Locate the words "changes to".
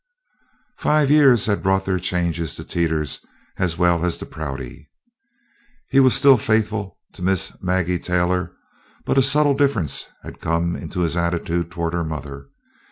1.99-2.63